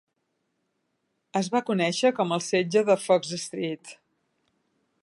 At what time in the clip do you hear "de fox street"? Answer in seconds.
2.89-3.95